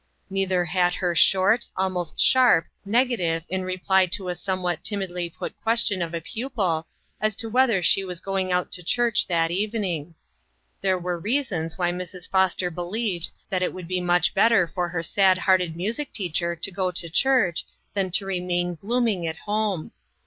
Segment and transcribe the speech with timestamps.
[0.31, 5.55] Neither had her short, almost sharp, negative in reply to a some what timidly put
[5.61, 6.87] question of a pupil,
[7.21, 10.15] as to whether she was going out to church that evening.
[10.81, 12.27] There were reasons why Mrs.
[12.27, 16.55] Fos ter believed that it would be much better for her sad hearted music teacher
[16.55, 17.63] to go to church
[17.93, 19.91] than to remain glooming at home.